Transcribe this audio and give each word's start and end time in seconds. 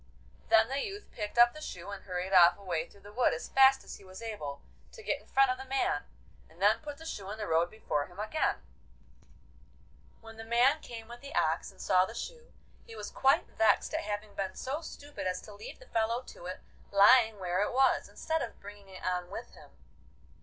Then 0.49 0.67
the 0.67 0.83
youth 0.83 1.11
picked 1.11 1.37
up 1.37 1.53
the 1.53 1.61
shoe 1.61 1.91
and 1.91 2.05
hurried 2.05 2.33
off 2.33 2.57
away 2.57 2.89
through 2.89 3.01
the 3.01 3.13
wood 3.13 3.35
as 3.35 3.49
fast 3.49 3.83
as 3.83 3.97
he 3.97 4.03
was 4.03 4.19
able, 4.19 4.59
to 4.93 5.03
get 5.03 5.21
in 5.21 5.27
front 5.27 5.51
of 5.51 5.59
the 5.59 5.65
man, 5.65 6.05
and 6.49 6.59
then 6.59 6.79
put 6.81 6.97
the 6.97 7.05
shoe 7.05 7.29
in 7.29 7.37
the 7.37 7.45
road 7.45 7.69
before 7.69 8.07
him 8.07 8.19
again. 8.19 8.63
When 10.19 10.37
the 10.37 10.43
man 10.43 10.81
came 10.81 11.07
with 11.07 11.21
the 11.21 11.35
ox 11.35 11.69
and 11.69 11.79
saw 11.79 12.05
the 12.05 12.15
shoe, 12.15 12.51
he 12.83 12.95
was 12.95 13.11
quite 13.11 13.43
vexed 13.45 13.93
at 13.93 14.01
having 14.01 14.33
been 14.33 14.55
so 14.55 14.81
stupid 14.81 15.27
as 15.27 15.39
to 15.41 15.53
leave 15.53 15.77
the 15.77 15.85
fellow 15.85 16.23
to 16.23 16.47
it 16.47 16.61
lying 16.91 17.37
where 17.37 17.61
it 17.61 17.71
was, 17.71 18.09
instead 18.09 18.41
of 18.41 18.59
bringing 18.59 18.89
it 18.89 19.05
on 19.05 19.29
with 19.29 19.51
him. 19.53 19.69